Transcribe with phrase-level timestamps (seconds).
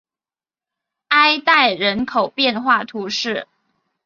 [1.09, 3.47] 埃代人口变化图示